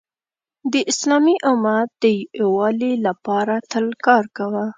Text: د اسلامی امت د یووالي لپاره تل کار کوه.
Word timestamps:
د 0.71 0.73
اسلامی 0.91 1.35
امت 1.51 1.89
د 2.03 2.05
یووالي 2.39 2.93
لپاره 3.05 3.55
تل 3.71 3.85
کار 4.05 4.23
کوه. 4.37 4.65